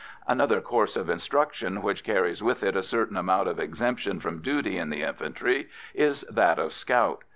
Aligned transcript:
Another 0.27 0.61
course 0.61 0.97
of 0.97 1.11
instruction 1.11 1.83
which 1.83 2.03
carries 2.03 2.41
with 2.41 2.63
it 2.63 2.75
a 2.75 2.81
certain 2.81 3.15
amount 3.15 3.47
of 3.47 3.59
exemption 3.59 4.19
from 4.19 4.41
duty 4.41 4.79
in 4.79 4.89
the 4.89 5.03
infantry 5.03 5.69
is 5.93 6.21
that 6.23 6.57
of 6.57 6.73
scout. 6.73 7.23